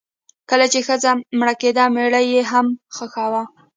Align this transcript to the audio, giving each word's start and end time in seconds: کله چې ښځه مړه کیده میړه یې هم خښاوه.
کله 0.49 0.65
چې 0.73 0.79
ښځه 0.87 1.11
مړه 1.39 1.53
کیده 1.61 1.83
میړه 1.95 2.21
یې 2.31 2.41
هم 2.51 2.67
خښاوه. 2.95 3.43